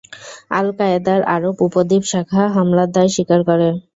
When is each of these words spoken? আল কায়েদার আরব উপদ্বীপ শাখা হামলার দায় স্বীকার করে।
আল 0.51 0.67
কায়েদার 0.77 1.21
আরব 1.35 1.55
উপদ্বীপ 1.67 2.03
শাখা 2.11 2.43
হামলার 2.55 2.89
দায় 2.95 3.09
স্বীকার 3.15 3.39
করে। 3.49 3.67